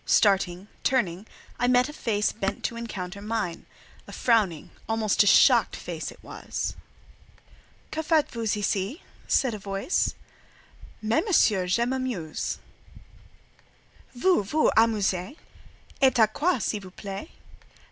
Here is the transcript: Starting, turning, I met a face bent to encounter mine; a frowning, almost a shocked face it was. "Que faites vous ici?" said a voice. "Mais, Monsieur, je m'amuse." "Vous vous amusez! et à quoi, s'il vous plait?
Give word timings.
Starting, 0.03 0.67
turning, 0.83 1.27
I 1.59 1.67
met 1.67 1.87
a 1.87 1.93
face 1.93 2.31
bent 2.31 2.63
to 2.63 2.75
encounter 2.75 3.21
mine; 3.21 3.67
a 4.07 4.11
frowning, 4.11 4.71
almost 4.89 5.21
a 5.21 5.27
shocked 5.27 5.75
face 5.75 6.11
it 6.11 6.23
was. 6.23 6.75
"Que 7.91 8.01
faites 8.01 8.31
vous 8.31 8.57
ici?" 8.57 9.03
said 9.27 9.53
a 9.53 9.59
voice. 9.59 10.15
"Mais, 11.03 11.23
Monsieur, 11.23 11.67
je 11.67 11.85
m'amuse." 11.85 12.57
"Vous 14.15 14.41
vous 14.41 14.71
amusez! 14.75 15.37
et 16.01 16.13
à 16.15 16.25
quoi, 16.33 16.57
s'il 16.59 16.81
vous 16.81 16.89
plait? 16.89 17.29